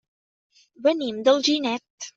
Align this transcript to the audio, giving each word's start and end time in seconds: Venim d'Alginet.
Venim 0.89 1.23
d'Alginet. 1.29 2.09